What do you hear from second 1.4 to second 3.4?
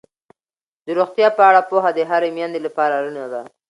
اړه پوهه د هرې میندې لپاره اړینه